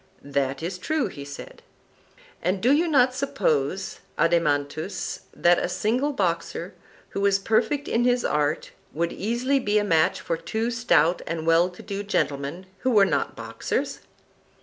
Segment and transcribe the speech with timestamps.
[0.23, 1.61] That is true, he said.
[2.41, 6.73] And do you not suppose, Adeimantus, that a single boxer
[7.09, 11.45] who was perfect in his art would easily be a match for two stout and
[11.45, 13.99] well to do gentlemen who were not boxers?